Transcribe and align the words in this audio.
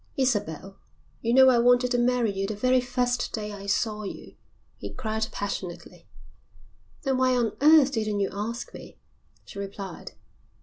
"Isabel, 0.17 0.79
you 1.21 1.31
know 1.31 1.49
I 1.49 1.59
wanted 1.59 1.91
to 1.91 1.99
marry 1.99 2.31
you 2.33 2.47
the 2.47 2.55
very 2.55 2.81
first 2.81 3.31
day 3.33 3.51
I 3.51 3.67
saw 3.67 4.01
you," 4.01 4.35
he 4.79 4.91
cried 4.95 5.27
passionately. 5.31 6.07
"Then 7.03 7.17
why 7.19 7.35
on 7.37 7.51
earth 7.61 7.91
didn't 7.91 8.19
you 8.19 8.29
ask 8.33 8.73
me?" 8.73 8.97
she 9.45 9.59
replied. 9.59 10.13